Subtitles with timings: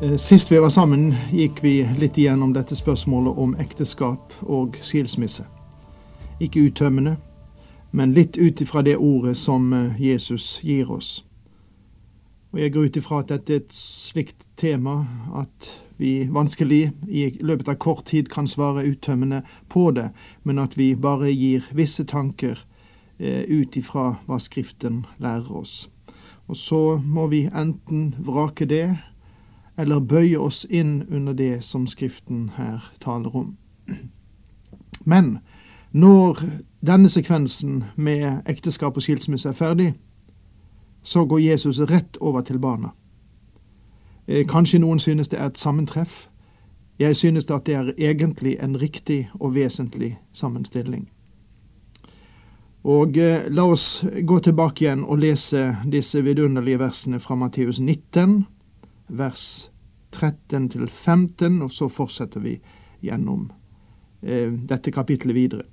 [0.00, 5.46] Sist vi var sammen, gikk vi litt igjennom dette spørsmålet om ekteskap og skilsmisse.
[6.36, 7.14] Ikke uttømmende,
[7.96, 11.24] men litt ut ifra det ordet som eh, Jesus gir oss.
[12.52, 14.98] Og Jeg går ut ifra at dette er et slikt tema
[15.32, 20.10] at vi vanskelig i løpet av kort tid kan svare uttømmende på det,
[20.44, 22.60] men at vi bare gir visse tanker
[23.16, 25.86] eh, ut ifra hva Skriften lærer oss.
[26.52, 28.98] Og så må vi enten vrake det,
[29.78, 33.56] eller bøye oss inn under det som Skriften her taler om.
[35.04, 35.38] Men
[35.92, 36.40] når
[36.86, 39.94] denne sekvensen med ekteskap og skilsmisse er ferdig,
[41.02, 42.88] så går Jesus rett over til barna.
[44.28, 46.28] Eh, Kanskje noen synes det er et sammentreff.
[46.98, 51.08] Jeg synes at det er egentlig en riktig og vesentlig sammenstilling.
[52.84, 58.46] Og eh, la oss gå tilbake igjen og lese disse vidunderlige versene fra Matteus 19,
[59.08, 59.70] vers
[60.10, 62.56] 13 til 15, og så fortsetter vi
[63.04, 63.50] gjennom
[64.22, 65.66] eh, dette kapittelet videre.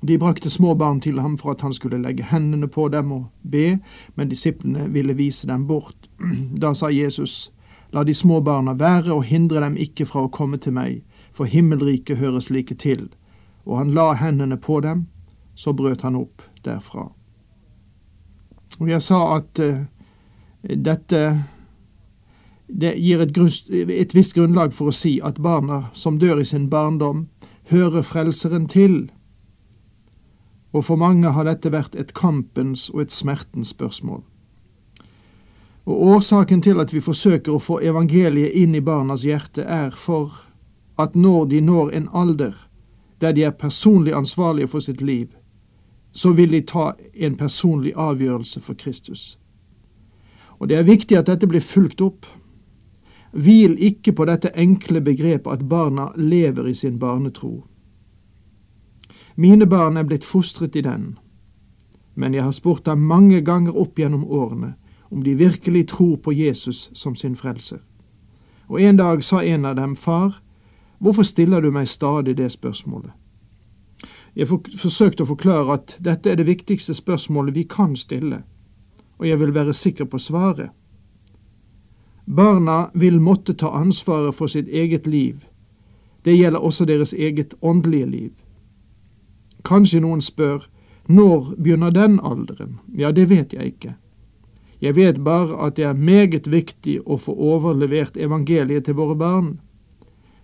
[0.00, 3.24] De brakte små barn til ham for at han skulle legge hendene på dem og
[3.42, 3.78] be,
[4.14, 6.08] men disiplene ville vise dem bort.
[6.62, 7.52] Da sa Jesus,
[7.92, 11.44] la de små barna være og hindre dem ikke fra å komme til meg, for
[11.44, 13.08] himmelriket hører slike til.
[13.68, 15.06] Og han la hendene på dem,
[15.54, 17.10] så brøt han opp derfra.
[18.80, 19.84] Og jeg sa at uh,
[20.64, 21.20] dette
[22.72, 26.44] det gir et, grus, et visst grunnlag for å si at barna som dør i
[26.44, 27.26] sin barndom,
[27.70, 29.10] hører Frelseren til.
[30.72, 34.22] Og for mange har dette vært et kampens og et smertens spørsmål.
[35.90, 40.30] Og årsaken til at vi forsøker å få evangeliet inn i barnas hjerte, er for
[41.00, 42.54] at når de når en alder
[43.20, 45.28] der de er personlig ansvarlige for sitt liv,
[46.12, 49.38] så vil de ta en personlig avgjørelse for Kristus.
[50.58, 52.26] Og det er viktig at dette blir fulgt opp.
[53.32, 57.64] Hvil ikke på dette enkle begrepet at barna lever i sin barnetro.
[59.36, 61.18] Mine barn er blitt fostret i den,
[62.14, 64.74] men jeg har spurt dem mange ganger opp gjennom årene
[65.10, 67.78] om de virkelig tror på Jesus som sin frelser.
[68.68, 70.42] Og en dag sa en av dem, Far,
[70.98, 73.10] hvorfor stiller du meg stadig det spørsmålet?
[74.36, 74.46] Jeg
[74.78, 78.42] forsøkte å forklare at dette er det viktigste spørsmålet vi kan stille,
[79.18, 80.70] og jeg vil være sikker på svaret.
[82.36, 85.46] Barna vil måtte ta ansvaret for sitt eget liv.
[86.22, 88.30] Det gjelder også deres eget åndelige liv.
[89.64, 90.68] Kanskje noen spør
[91.08, 92.78] når begynner den alderen?
[92.94, 93.94] Ja, det vet jeg ikke.
[94.80, 99.60] Jeg vet bare at det er meget viktig å få overlevert evangeliet til våre barn.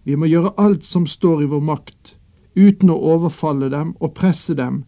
[0.04, 2.16] Vi må gjøre alt som står i vår makt,
[2.56, 4.82] uten å overfalle dem og presse dem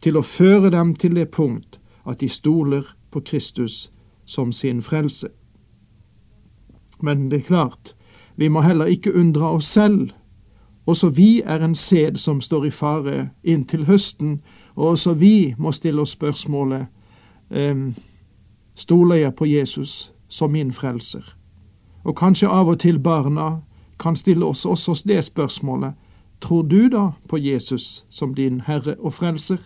[0.00, 3.92] til å føre dem til det punkt at de stoler på Kristus
[4.24, 5.30] som sin frelse.
[7.02, 7.94] Men det er klart,
[8.36, 10.10] vi må heller ikke undre oss selv.
[10.86, 14.40] Også vi er en sæd som står i fare inntil høsten,
[14.74, 16.86] og også vi må stille oss spørsmålet
[17.50, 17.94] um,
[18.74, 21.36] Stoler jeg på Jesus som min frelser?
[22.04, 23.60] Og kanskje av og til barna
[23.98, 25.92] kan stille oss også det spørsmålet
[26.40, 29.58] Tror du da på Jesus som din Herre og Frelser?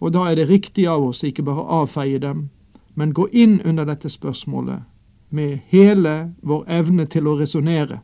[0.00, 2.48] Og da er det riktig av oss ikke bare avfeie dem,
[2.94, 4.82] men gå inn under dette spørsmålet
[5.32, 8.00] med hele vår evne til å resonnere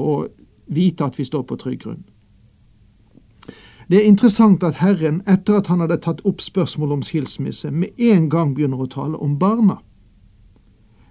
[0.00, 0.28] og
[0.66, 2.04] vite at vi står på trygg grunn.
[3.90, 7.88] Det er interessant at Herren, etter at han hadde tatt opp spørsmålet om skilsmisse, med
[7.98, 9.82] en gang begynner å tale om barna.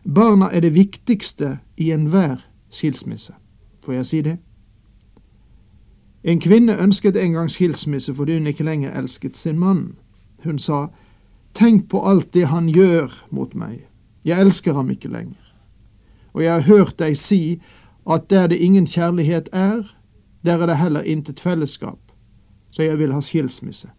[0.03, 2.41] Barna er det viktigste i enhver
[2.73, 3.35] skilsmisse.
[3.85, 4.37] Får jeg si det?
[6.23, 9.95] En kvinne ønsket en gang skilsmisse fordi hun ikke lenger elsket sin mann.
[10.43, 10.87] Hun sa,
[11.53, 13.90] Tenk på alt det han gjør mot meg.
[14.25, 15.39] Jeg elsker ham ikke lenger.
[16.33, 17.61] Og jeg har hørt deg si
[18.09, 19.83] at der det ingen kjærlighet er,
[20.45, 21.99] der er det heller intet fellesskap,
[22.71, 23.89] så jeg vil ha skilsmisse.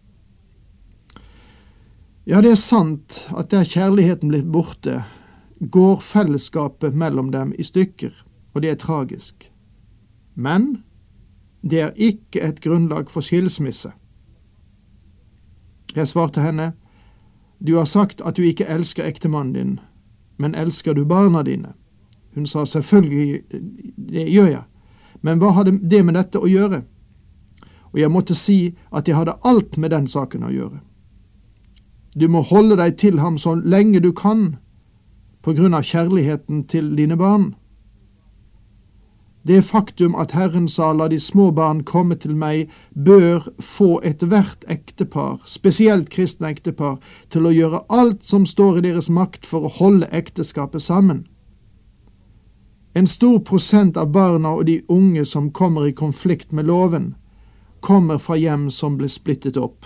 [2.27, 5.03] Ja, det er sant at der kjærligheten blir borte,
[5.71, 8.11] går fellesskapet mellom dem i stykker,
[8.53, 9.51] og det er tragisk.
[10.35, 10.83] Men
[11.61, 13.91] det er ikke et grunnlag for skilsmisse.
[15.95, 16.73] Jeg svarte henne,
[17.59, 19.79] du har sagt at du ikke elsker ektemannen din,
[20.43, 21.71] men elsker du barna dine?
[22.35, 23.43] Hun sa selvfølgelig,
[24.11, 24.63] det gjør jeg,
[25.21, 26.81] men hva hadde det med dette å gjøre?
[27.93, 30.81] Og jeg måtte si at jeg hadde alt med den saken å gjøre.
[32.19, 34.57] Du må holde deg til ham så lenge du kan,
[35.43, 37.53] på grunn av kjærligheten til dine barn.
[39.47, 44.63] Det faktum at Herren sa la de små barn komme til meg, bør få ethvert
[44.71, 46.95] ektepar, spesielt kristne ektepar,
[47.29, 51.25] til å gjøre alt som står i deres makt for å holde ekteskapet sammen.
[52.95, 57.15] En stor prosent av barna og de unge som kommer i konflikt med loven,
[57.81, 59.85] kommer fra hjem som ble splittet opp.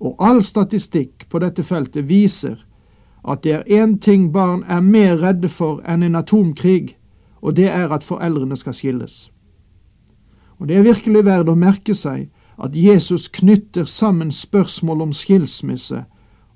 [0.00, 2.60] Og all statistikk på dette feltet viser
[3.24, 6.96] at det er én ting barn er mer redde for enn en atomkrig,
[7.42, 9.32] og det er at foreldrene skal skilles.
[10.58, 12.28] Og Det er virkelig verdt å merke seg
[12.60, 16.04] at Jesus knytter sammen spørsmål om skilsmisse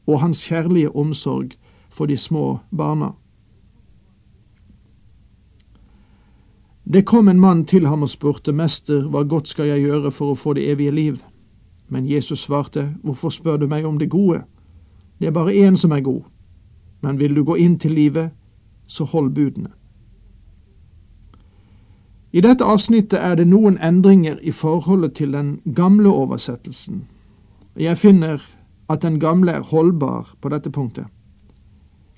[0.07, 1.57] og hans kjærlige omsorg
[1.89, 3.15] for de små barna.
[6.85, 10.35] Det kom en mann til ham og spurte, Mester, hva godt skal jeg gjøre for
[10.35, 11.23] å få det evige liv?
[11.89, 14.43] Men Jesus svarte, Hvorfor spør du meg om det gode?
[15.19, 16.23] Det er bare én som er god.
[17.01, 18.31] Men vil du gå inn til livet,
[18.87, 19.71] så hold budene.
[22.35, 27.05] I dette avsnittet er det noen endringer i forholdet til den gamle oversettelsen.
[27.79, 28.43] Jeg finner
[28.91, 31.07] at den gamle er holdbar på dette punktet.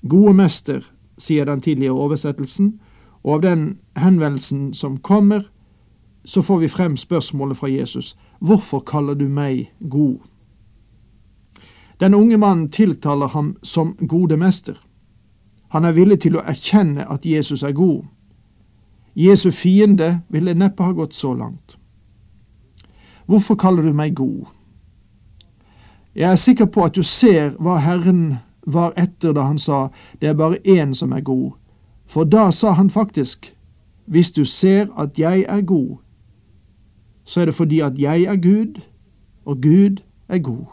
[0.09, 0.81] Gode mester,
[1.17, 2.79] sier den tidligere oversettelsen,
[3.23, 5.45] og av den henvendelsen som kommer,
[6.25, 10.17] så får vi frem spørsmålet fra Jesus Hvorfor kaller du meg god?
[11.99, 14.81] Den unge mannen tiltaler ham som gode mester.
[15.69, 18.05] Han er villig til å erkjenne at Jesus er god.
[19.17, 21.77] Jesu fiende ville neppe ha gått så langt.
[23.25, 24.45] Hvorfor kaller du meg god?
[26.15, 29.87] Jeg er sikker på at du ser hva Herren var etter da han sa
[30.21, 31.51] det er bare én som er god,
[32.05, 33.53] for da sa han faktisk
[34.05, 35.97] hvis du ser at jeg er god,
[37.25, 38.79] så er det fordi at jeg er Gud,
[39.45, 39.97] og Gud
[40.29, 40.65] er god.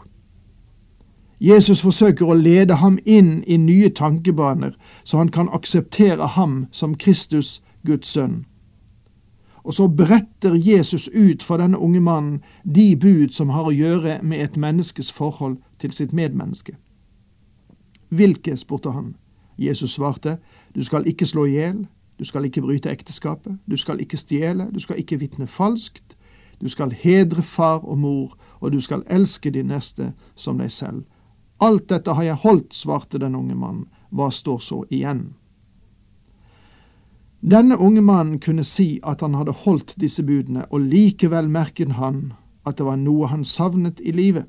[1.39, 4.71] Jesus forsøker å lede ham inn i nye tankebaner,
[5.03, 8.45] så han kan akseptere ham som Kristus Guds sønn.
[9.65, 14.19] Og så bretter Jesus ut for denne unge mannen de bud som har å gjøre
[14.21, 16.75] med et menneskes forhold til sitt medmenneske.
[18.09, 18.57] Hvilke?
[18.57, 19.15] spurte han.
[19.57, 20.37] Jesus svarte,
[20.75, 21.87] du skal ikke slå i hjel,
[22.19, 26.15] du skal ikke bryte ekteskapet, du skal ikke stjele, du skal ikke vitne falskt,
[26.61, 31.03] du skal hedre far og mor, og du skal elske din neste som deg selv.
[31.59, 33.87] Alt dette har jeg holdt, svarte den unge mannen.
[34.11, 35.33] Hva står så igjen?
[37.41, 42.33] Denne unge mannen kunne si at han hadde holdt disse budene, og likevel merket han
[42.65, 44.45] at det var noe han savnet i livet.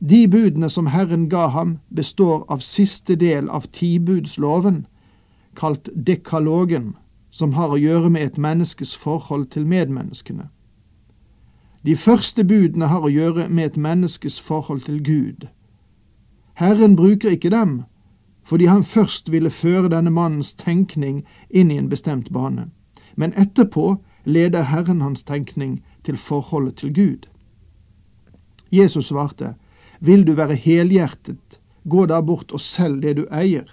[0.00, 4.86] De budene som Herren ga ham, består av siste del av tibudsloven,
[5.56, 6.94] kalt dekalogen,
[7.30, 10.48] som har å gjøre med et menneskes forhold til medmenneskene.
[11.84, 15.46] De første budene har å gjøre med et menneskes forhold til Gud.
[16.54, 17.84] Herren bruker ikke dem
[18.42, 22.70] fordi han først ville føre denne mannens tenkning inn i en bestemt bane.
[23.16, 27.28] Men etterpå leder Herren hans tenkning til forholdet til Gud.
[28.72, 29.54] Jesus svarte,
[30.00, 33.66] Vil du være helhjertet, gå da bort og selg det du eier,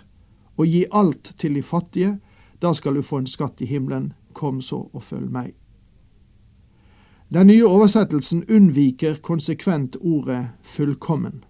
[0.57, 2.17] og gi alt til de fattige,
[2.61, 5.53] da skal du få en skatt i himmelen, kom så og følg meg.
[7.33, 11.43] Den nye oversettelsen unnviker konsekvent ordet fullkommen.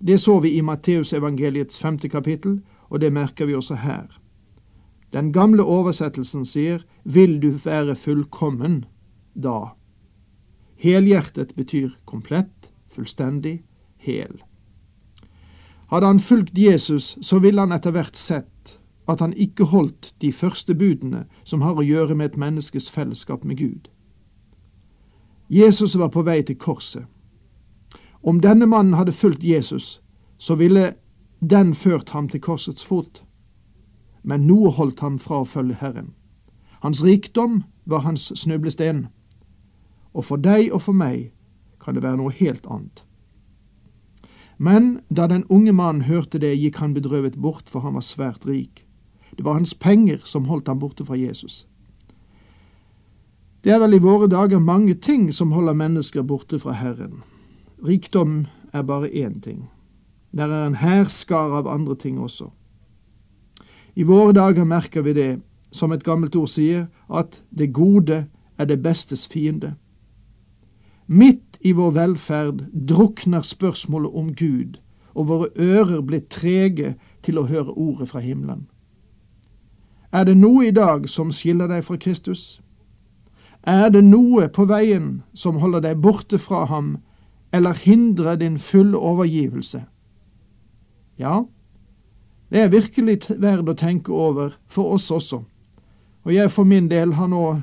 [0.00, 4.20] Det så vi i Matteusevangeliets femte kapittel, og det merker vi også her.
[5.12, 8.84] Den gamle oversettelsen sier Vil du være fullkommen,
[9.34, 9.74] da.
[10.76, 13.62] Helhjertet betyr komplett, fullstendig,
[13.98, 14.40] hel.
[15.90, 18.78] Hadde han fulgt Jesus, så ville han etter hvert sett
[19.10, 23.44] at han ikke holdt de første budene som har å gjøre med et menneskes fellesskap
[23.44, 23.88] med Gud.
[25.50, 27.08] Jesus var på vei til korset.
[28.22, 30.02] Om denne mannen hadde fulgt Jesus,
[30.38, 30.94] så ville
[31.40, 33.24] den ført ham til korsets fot.
[34.22, 36.12] Men noe holdt ham fra å følge Herren.
[36.80, 39.06] Hans rikdom var hans snublesten.
[40.12, 41.30] Og for deg og for meg
[41.80, 43.04] kan det være noe helt annet.
[44.60, 48.44] Men da den unge mannen hørte det, gikk han bedrøvet bort, for han var svært
[48.44, 48.84] rik.
[49.36, 51.64] Det var hans penger som holdt ham borte fra Jesus.
[53.64, 57.22] Det er vel i våre dager mange ting som holder mennesker borte fra Herren.
[57.86, 59.70] Rikdom er bare én ting.
[60.36, 62.50] Der er en hærskare av andre ting også.
[63.96, 65.40] I våre dager merker vi det,
[65.72, 68.26] som et gammelt ord sier, at det gode
[68.58, 69.74] er det bestes fiende.
[71.06, 74.78] Midt i vår velferd drukner spørsmålet om Gud,
[75.14, 78.68] og våre ører blir trege til å høre ordet fra himmelen.
[80.12, 82.60] Er det noe i dag som skiller deg fra Kristus?
[83.62, 86.98] Er det noe på veien som holder deg borte fra ham,
[87.52, 89.84] eller hindre din fulle overgivelse?
[91.18, 91.42] Ja,
[92.50, 95.42] det er virkelig verd å tenke over for oss også,
[96.24, 97.60] og jeg for min del har nå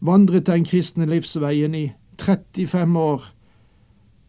[0.00, 1.88] vandret den kristne livsveien i
[2.20, 3.24] 35 år,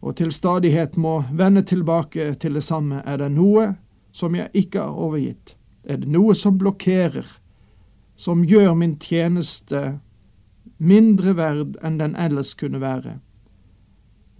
[0.00, 3.02] og til stadighet må vende tilbake til det samme.
[3.04, 3.74] Er det noe
[4.12, 5.56] som jeg ikke har overgitt?
[5.84, 7.26] Er det noe som blokkerer,
[8.16, 10.00] som gjør min tjeneste
[10.78, 13.18] mindre verd enn den ellers kunne være,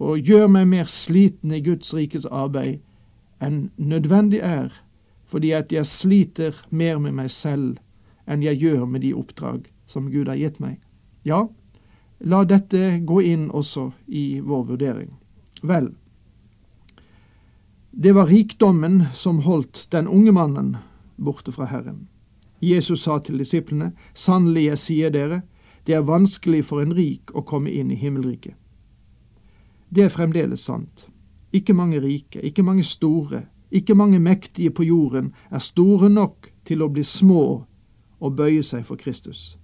[0.01, 2.81] og gjør meg mer sliten i Guds rikes arbeid
[3.41, 4.71] enn nødvendig er,
[5.25, 7.77] fordi at jeg sliter mer med meg selv
[8.25, 10.79] enn jeg gjør med de oppdrag som Gud har gitt meg.
[11.25, 11.47] Ja,
[12.19, 15.11] la dette gå inn også i vår vurdering.
[15.61, 15.91] Vel,
[17.91, 20.77] det var rikdommen som holdt den unge mannen
[21.17, 22.07] borte fra Herren.
[22.61, 25.41] Jesus sa til disiplene, sannelig jeg sier dere,
[25.85, 28.55] det er vanskelig for en rik å komme inn i himmelriket.
[29.95, 31.07] Det er fremdeles sant.
[31.53, 36.81] Ikke mange rike, ikke mange store, ikke mange mektige på jorden er store nok til
[36.81, 37.43] å bli små
[38.21, 39.57] og bøye seg for Kristus.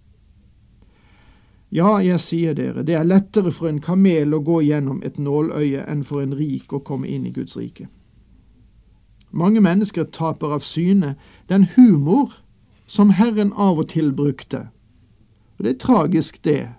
[1.71, 5.83] Ja, jeg sier dere, det er lettere for en kamel å gå gjennom et nåløye
[5.87, 7.87] enn for en rik å komme inn i Guds rike.
[9.31, 11.15] Mange mennesker taper av syne
[11.51, 12.39] den humor
[12.87, 14.69] som Herren av og til brukte
[15.57, 16.69] og det er tragisk, det.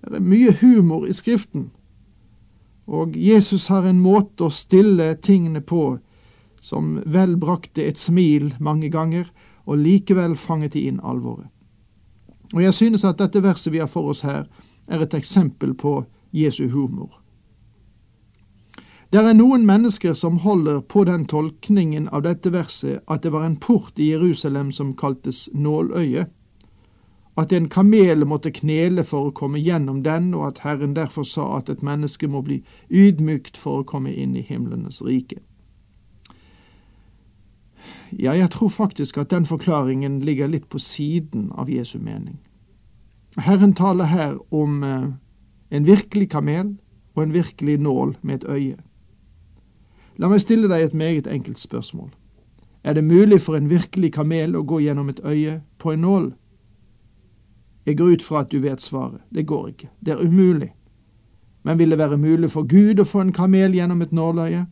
[0.00, 1.70] Det er mye humor i Skriften.
[2.88, 5.98] Og Jesus har en måte å stille tingene på
[6.60, 9.28] som vel brakte et smil mange ganger,
[9.68, 11.46] og likevel fanget de inn alvoret.
[12.56, 14.46] Og jeg synes at dette verset vi har for oss her,
[14.88, 16.00] er et eksempel på
[16.32, 17.20] Jesu humor.
[19.12, 23.44] Det er noen mennesker som holder på den tolkningen av dette verset at det var
[23.46, 26.32] en port i Jerusalem som kaltes Nåløyet
[27.38, 31.44] at en kamel måtte knele for å komme gjennom den, og at Herren derfor sa
[31.58, 35.38] at et menneske må bli ydmykt for å komme inn i himlenes rike.
[38.10, 42.40] Ja, jeg tror faktisk at den forklaringen ligger litt på siden av Jesu mening.
[43.36, 45.08] Herren taler her om eh,
[45.70, 46.74] en virkelig kamel
[47.14, 48.76] og en virkelig nål med et øye.
[50.18, 52.10] La meg stille deg et meget enkelt spørsmål.
[52.82, 56.32] Er det mulig for en virkelig kamel å gå gjennom et øye på en nål?
[57.88, 59.22] Jeg går ut fra at du vet svaret.
[59.32, 59.88] Det går ikke.
[60.04, 60.74] Det er umulig.
[61.62, 64.66] Men vil det være mulig for Gud å få en kamel gjennom et nåløye?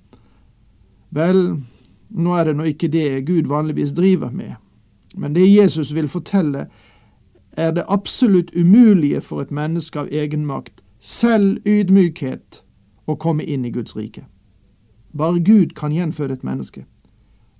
[1.17, 1.41] Vel,
[2.13, 4.59] nå er det nå ikke det Gud vanligvis driver med,
[5.17, 6.67] men det Jesus vil fortelle,
[7.57, 12.61] er det absolutt umulige for et menneske av egenmakt, selv ydmykhet,
[13.07, 14.27] å komme inn i Guds rike.
[15.17, 16.85] Bare Gud kan gjenføde et menneske.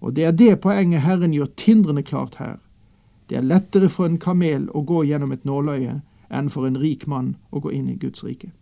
[0.05, 2.59] Og det er det poenget Herren gjør tindrende klart her.
[3.29, 7.07] Det er lettere for en kamel å gå gjennom et nåløye enn for en rik
[7.07, 8.53] mann å gå inn i Guds rike.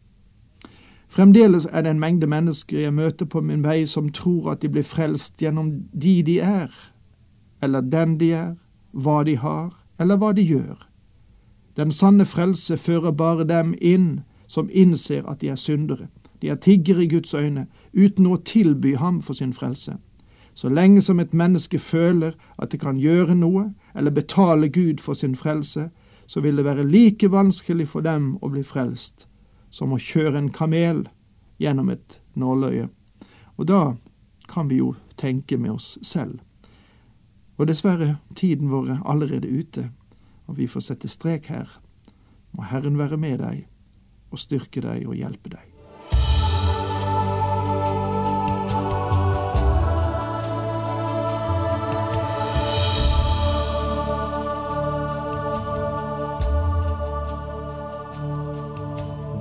[1.09, 4.69] Fremdeles er det en mengde mennesker jeg møter på min vei som tror at de
[4.69, 6.73] blir frelst gjennom de de er,
[7.63, 8.55] eller den de er,
[8.93, 10.89] hva de har, eller hva de gjør.
[11.77, 16.09] Den sanne frelse fører bare dem inn som innser at de er syndere.
[16.43, 19.97] De er tiggere i Guds øyne, uten å tilby ham for sin frelse.
[20.55, 25.15] Så lenge som et menneske føler at det kan gjøre noe, eller betale Gud for
[25.15, 25.91] sin frelse,
[26.27, 29.27] så vil det være like vanskelig for dem å bli frelst
[29.75, 31.05] som å kjøre en kamel
[31.59, 32.89] gjennom et nåløye.
[33.59, 33.97] Og da
[34.49, 36.41] kan vi jo tenke med oss selv.
[37.59, 39.91] Og dessverre, tiden vår er allerede ute,
[40.47, 41.69] og vi får sette strek her.
[42.53, 43.67] Må Herren være med deg
[44.31, 45.74] og styrke deg og hjelpe deg.